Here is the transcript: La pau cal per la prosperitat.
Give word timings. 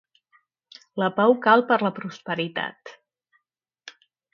La 1.03 1.09
pau 1.19 1.35
cal 1.49 1.65
per 1.69 1.79
la 1.89 1.95
prosperitat. 2.01 2.99